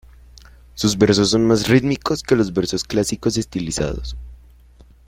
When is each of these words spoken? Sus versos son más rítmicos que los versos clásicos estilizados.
Sus 0.73 0.97
versos 0.97 1.29
son 1.29 1.45
más 1.45 1.67
rítmicos 1.67 2.23
que 2.23 2.35
los 2.35 2.51
versos 2.53 2.83
clásicos 2.83 3.37
estilizados. 3.37 4.17